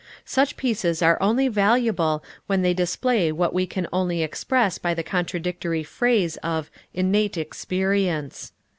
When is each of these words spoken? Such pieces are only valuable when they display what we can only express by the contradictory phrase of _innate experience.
Such 0.25 0.57
pieces 0.57 1.03
are 1.03 1.21
only 1.21 1.47
valuable 1.47 2.23
when 2.47 2.63
they 2.63 2.73
display 2.73 3.31
what 3.31 3.53
we 3.53 3.67
can 3.67 3.87
only 3.93 4.23
express 4.23 4.79
by 4.79 4.95
the 4.95 5.03
contradictory 5.03 5.83
phrase 5.83 6.37
of 6.37 6.71
_innate 6.95 7.37
experience. 7.37 8.51